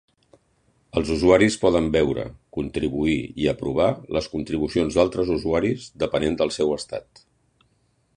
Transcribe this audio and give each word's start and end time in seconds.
Els 0.99 1.09
usuaris 1.15 1.57
poden 1.65 1.89
veure, 1.95 2.23
contribuir 2.57 3.17
i 3.43 3.47
aprovar 3.51 3.89
les 4.17 4.31
contribucions 4.37 4.97
d'altres 5.01 5.31
usuaris, 5.37 5.87
depenent 6.05 6.39
del 6.41 6.55
seu 6.57 6.75
estat. 6.79 7.23